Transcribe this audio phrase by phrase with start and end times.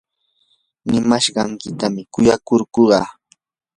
[0.89, 2.81] nimashqaykitam qunqaykurquu.